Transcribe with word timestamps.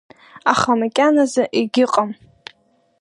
Аха 0.51 0.71
макьаназы 0.79 1.43
егьыҟам. 1.59 2.09